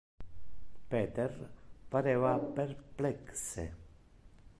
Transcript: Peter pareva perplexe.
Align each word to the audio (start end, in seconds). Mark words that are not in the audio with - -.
Peter 0.93 1.31
pareva 1.91 2.31
perplexe. 2.57 3.67